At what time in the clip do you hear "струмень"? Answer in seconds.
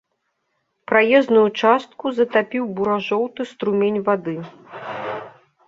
3.53-4.03